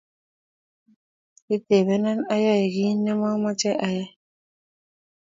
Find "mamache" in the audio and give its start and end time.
3.21-3.71